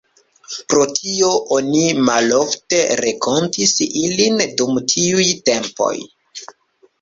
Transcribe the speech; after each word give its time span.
Pro 0.71 0.85
tio 0.99 1.27
oni 1.57 1.83
malofte 2.07 2.79
renkontis 3.03 3.75
ilin 4.01 4.41
dum 4.63 4.81
tiuj 4.95 5.29
tempoj. 5.51 5.93